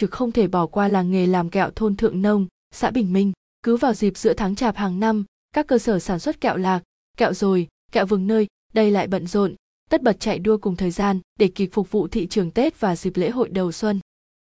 [0.00, 3.32] trực không thể bỏ qua làng nghề làm kẹo thôn Thượng Nông, xã Bình Minh.
[3.62, 6.82] Cứ vào dịp giữa tháng chạp hàng năm, các cơ sở sản xuất kẹo lạc,
[7.16, 9.54] kẹo rồi, kẹo vừng nơi, đây lại bận rộn,
[9.90, 12.96] tất bật chạy đua cùng thời gian để kịp phục vụ thị trường Tết và
[12.96, 14.00] dịp lễ hội đầu xuân.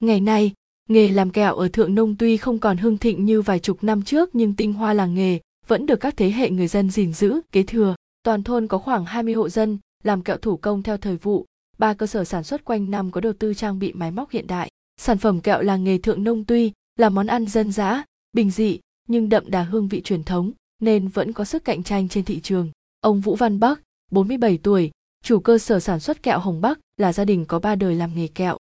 [0.00, 0.52] Ngày nay,
[0.88, 4.02] nghề làm kẹo ở Thượng Nông tuy không còn hưng thịnh như vài chục năm
[4.02, 7.40] trước nhưng tinh hoa làng nghề vẫn được các thế hệ người dân gìn giữ,
[7.52, 7.94] kế thừa.
[8.22, 11.46] Toàn thôn có khoảng 20 hộ dân làm kẹo thủ công theo thời vụ,
[11.78, 14.46] ba cơ sở sản xuất quanh năm có đầu tư trang bị máy móc hiện
[14.46, 14.70] đại.
[15.00, 18.78] Sản phẩm kẹo làng nghề Thượng Nông tuy là món ăn dân dã, bình dị
[19.08, 22.40] nhưng đậm đà hương vị truyền thống nên vẫn có sức cạnh tranh trên thị
[22.40, 22.70] trường.
[23.00, 24.90] Ông Vũ Văn Bắc, 47 tuổi,
[25.24, 28.14] chủ cơ sở sản xuất kẹo Hồng Bắc là gia đình có ba đời làm
[28.14, 28.56] nghề kẹo.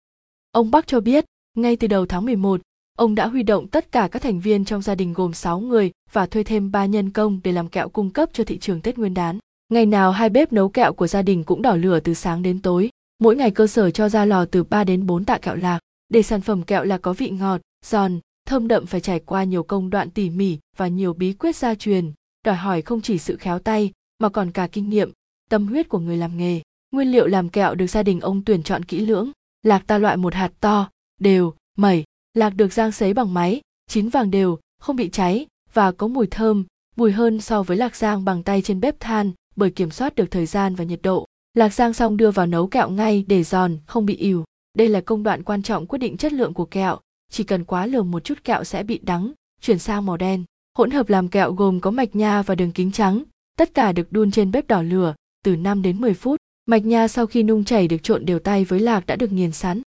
[0.53, 2.61] Ông Bắc cho biết, ngay từ đầu tháng 11,
[2.99, 5.91] ông đã huy động tất cả các thành viên trong gia đình gồm 6 người
[6.13, 8.99] và thuê thêm 3 nhân công để làm kẹo cung cấp cho thị trường Tết
[8.99, 9.39] Nguyên đán.
[9.69, 12.61] Ngày nào hai bếp nấu kẹo của gia đình cũng đỏ lửa từ sáng đến
[12.63, 12.91] tối.
[13.19, 15.79] Mỗi ngày cơ sở cho ra lò từ 3 đến 4 tạ kẹo lạc.
[16.13, 19.63] Để sản phẩm kẹo là có vị ngọt, giòn, thơm đậm phải trải qua nhiều
[19.63, 22.13] công đoạn tỉ mỉ và nhiều bí quyết gia truyền,
[22.45, 25.13] đòi hỏi không chỉ sự khéo tay mà còn cả kinh nghiệm,
[25.51, 26.61] tâm huyết của người làm nghề.
[26.91, 29.31] Nguyên liệu làm kẹo được gia đình ông tuyển chọn kỹ lưỡng,
[29.63, 34.09] lạc ta loại một hạt to, đều, mẩy, lạc được rang sấy bằng máy, chín
[34.09, 36.65] vàng đều, không bị cháy và có mùi thơm,
[36.97, 40.31] mùi hơn so với lạc rang bằng tay trên bếp than bởi kiểm soát được
[40.31, 41.27] thời gian và nhiệt độ.
[41.55, 44.45] Lạc rang xong đưa vào nấu kẹo ngay để giòn, không bị ỉu.
[44.75, 46.99] Đây là công đoạn quan trọng quyết định chất lượng của kẹo,
[47.31, 50.45] chỉ cần quá lường một chút kẹo sẽ bị đắng, chuyển sang màu đen.
[50.79, 53.23] Hỗn hợp làm kẹo gồm có mạch nha và đường kính trắng,
[53.59, 56.41] tất cả được đun trên bếp đỏ lửa từ 5 đến 10 phút.
[56.67, 59.53] Mạch nha sau khi nung chảy được trộn đều tay với lạc đã được nghiền
[59.53, 59.83] sẵn.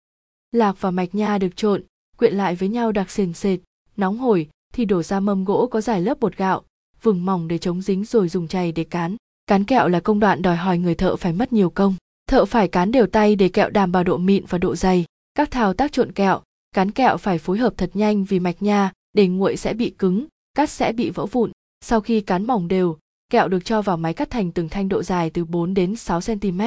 [0.53, 1.83] Lạc và mạch nha được trộn,
[2.17, 3.61] quyện lại với nhau đặc sền sệt,
[3.97, 6.63] nóng hổi thì đổ ra mâm gỗ có dài lớp bột gạo,
[7.03, 9.17] vừng mỏng để chống dính rồi dùng chày để cán.
[9.47, 11.95] Cán kẹo là công đoạn đòi hỏi người thợ phải mất nhiều công.
[12.33, 15.05] Thợ phải cán đều tay để kẹo đảm bảo độ mịn và độ dày.
[15.35, 16.41] Các thao tác trộn kẹo,
[16.75, 20.27] cán kẹo phải phối hợp thật nhanh vì mạch nha để nguội sẽ bị cứng
[20.55, 21.53] cắt sẽ bị vỡ vụn.
[21.81, 22.97] Sau khi cán mỏng đều
[23.31, 26.21] kẹo được cho vào máy cắt thành từng thanh độ dài từ 4 đến 6
[26.21, 26.61] cm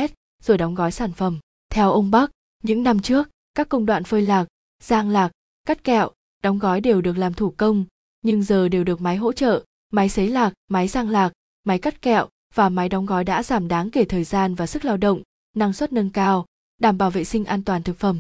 [0.44, 1.40] rồi đóng gói sản phẩm.
[1.70, 2.32] Theo ông Bắc
[2.64, 4.48] những năm trước các công đoạn phơi lạc
[4.84, 5.32] giang lạc
[5.68, 6.12] cắt kẹo
[6.44, 7.86] đóng gói đều được làm thủ công
[8.22, 11.32] nhưng giờ đều được máy hỗ trợ máy sấy lạc máy giang lạc
[11.64, 14.86] máy cắt kẹo và máy đóng gói đã giảm đáng kể thời gian và sức
[14.86, 15.22] lao động
[15.58, 16.46] năng suất nâng cao
[16.82, 18.20] đảm bảo vệ sinh an toàn thực phẩm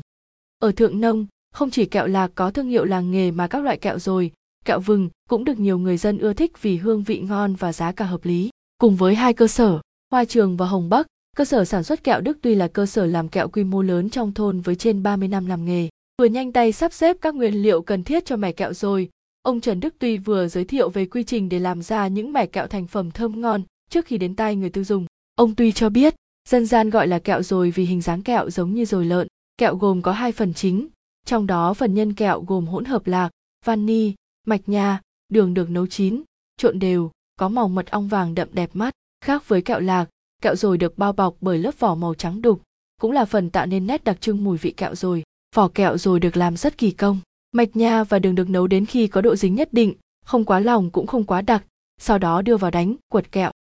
[0.59, 1.25] ở thượng nông
[1.55, 4.31] không chỉ kẹo lạc có thương hiệu làng nghề mà các loại kẹo rồi,
[4.65, 7.91] kẹo vừng cũng được nhiều người dân ưa thích vì hương vị ngon và giá
[7.91, 8.49] cả hợp lý.
[8.77, 9.79] Cùng với hai cơ sở,
[10.11, 13.05] Hoa Trường và Hồng Bắc, cơ sở sản xuất kẹo Đức tuy là cơ sở
[13.05, 15.89] làm kẹo quy mô lớn trong thôn với trên 30 năm làm nghề.
[16.21, 19.09] Vừa nhanh tay sắp xếp các nguyên liệu cần thiết cho mẻ kẹo rồi,
[19.41, 22.45] ông Trần Đức Tuy vừa giới thiệu về quy trình để làm ra những mẻ
[22.45, 25.05] kẹo thành phẩm thơm ngon trước khi đến tay người tiêu dùng.
[25.35, 26.15] Ông Tuy cho biết,
[26.49, 29.27] dân gian gọi là kẹo rồi vì hình dáng kẹo giống như rồi lợn.
[29.57, 30.87] Kẹo gồm có hai phần chính,
[31.25, 33.29] trong đó phần nhân kẹo gồm hỗn hợp lạc,
[33.65, 34.13] vani,
[34.47, 36.21] mạch nha, đường được nấu chín,
[36.57, 38.93] trộn đều, có màu mật ong vàng đậm đẹp mắt.
[39.21, 40.09] Khác với kẹo lạc,
[40.41, 42.61] kẹo rồi được bao bọc bởi lớp vỏ màu trắng đục,
[43.01, 45.23] cũng là phần tạo nên nét đặc trưng mùi vị kẹo rồi.
[45.55, 47.19] Vỏ kẹo rồi được làm rất kỳ công.
[47.51, 49.93] Mạch nha và đường được nấu đến khi có độ dính nhất định,
[50.25, 51.65] không quá lỏng cũng không quá đặc,
[51.97, 53.51] sau đó đưa vào đánh, quật kẹo.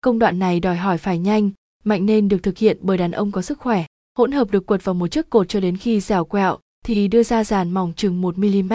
[0.00, 1.50] Công đoạn này đòi hỏi phải nhanh,
[1.86, 3.84] mạnh nên được thực hiện bởi đàn ông có sức khỏe.
[4.18, 7.22] Hỗn hợp được quật vào một chiếc cột cho đến khi dẻo quẹo, thì đưa
[7.22, 8.72] ra dàn mỏng chừng 1 mm,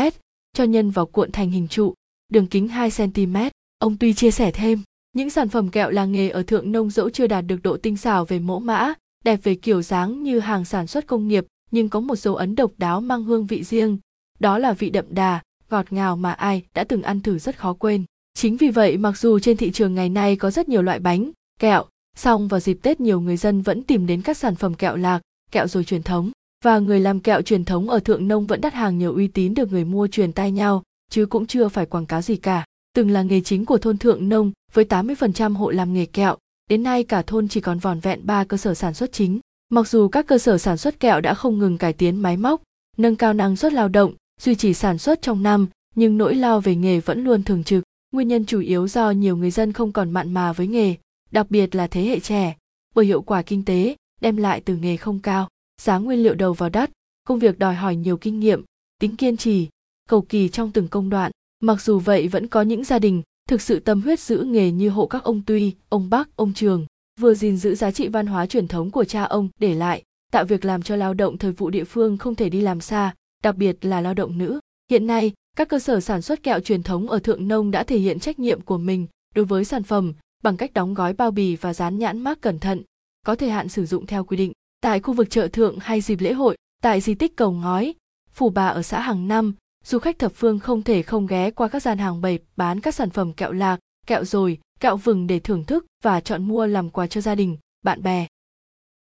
[0.54, 1.94] cho nhân vào cuộn thành hình trụ,
[2.30, 3.38] đường kính 2 cm.
[3.80, 4.82] Ông Tuy chia sẻ thêm,
[5.14, 7.98] những sản phẩm kẹo làng nghề ở thượng nông dẫu chưa đạt được độ tinh
[7.98, 8.94] xảo về mẫu mã,
[9.26, 12.56] đẹp về kiểu dáng như hàng sản xuất công nghiệp, nhưng có một dấu ấn
[12.56, 13.98] độc đáo mang hương vị riêng,
[14.40, 17.74] đó là vị đậm đà, ngọt ngào mà ai đã từng ăn thử rất khó
[17.74, 18.04] quên.
[18.34, 21.32] Chính vì vậy mặc dù trên thị trường ngày nay có rất nhiều loại bánh,
[21.60, 21.86] kẹo,
[22.18, 25.22] song vào dịp Tết nhiều người dân vẫn tìm đến các sản phẩm kẹo lạc,
[25.52, 26.32] kẹo rồi truyền thống
[26.64, 29.54] và người làm kẹo truyền thống ở thượng nông vẫn đắt hàng nhiều uy tín
[29.54, 32.66] được người mua truyền tay nhau, chứ cũng chưa phải quảng cáo gì cả.
[32.96, 36.38] Từng là nghề chính của thôn thượng nông với 80% hộ làm nghề kẹo,
[36.70, 39.40] đến nay cả thôn chỉ còn vòn vẹn 3 cơ sở sản xuất chính.
[39.70, 42.62] Mặc dù các cơ sở sản xuất kẹo đã không ngừng cải tiến máy móc,
[42.98, 46.60] nâng cao năng suất lao động, duy trì sản xuất trong năm, nhưng nỗi lo
[46.60, 47.84] về nghề vẫn luôn thường trực.
[48.12, 50.96] Nguyên nhân chủ yếu do nhiều người dân không còn mặn mà với nghề,
[51.32, 52.58] đặc biệt là thế hệ trẻ,
[52.96, 55.50] bởi hiệu quả kinh tế đem lại từ nghề không cao
[55.82, 56.92] giá nguyên liệu đầu vào đắt
[57.28, 58.64] công việc đòi hỏi nhiều kinh nghiệm
[59.00, 59.68] tính kiên trì
[60.10, 61.32] cầu kỳ trong từng công đoạn.
[61.60, 64.90] Mặc dù vậy vẫn có những gia đình thực sự tâm huyết giữ nghề như
[64.90, 66.86] hộ các ông tuy ông bắc ông trường
[67.20, 70.46] vừa gìn giữ giá trị văn hóa truyền thống của cha ông để lại tạo
[70.46, 73.56] việc làm cho lao động thời vụ địa phương không thể đi làm xa đặc
[73.56, 74.60] biệt là lao động nữ.
[74.90, 77.98] Hiện nay các cơ sở sản xuất kẹo truyền thống ở thượng nông đã thể
[77.98, 80.14] hiện trách nhiệm của mình đối với sản phẩm
[80.44, 82.84] bằng cách đóng gói bao bì và dán nhãn mác cẩn thận,
[83.26, 84.52] có thời hạn sử dụng theo quy định.
[84.82, 87.96] Tại khu vực chợ thượng hay dịp lễ hội, tại di tích cầu ngói,
[88.32, 89.54] phủ bà ở xã hàng năm,
[89.84, 92.96] du khách thập phương không thể không ghé qua các gian hàng bày bán các
[92.96, 96.90] sản phẩm kẹo lạc, kẹo rồi kẹo vừng để thưởng thức và chọn mua làm
[96.90, 98.28] quà cho gia đình, bạn bè.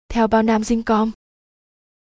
[0.09, 1.11] Theo bao nam dinh com